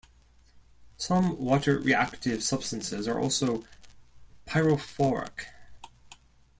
Some 0.97 1.37
water-reactive 1.37 2.41
substances 2.41 3.07
are 3.07 3.19
also 3.19 3.63
pyrophoric. 4.47 5.45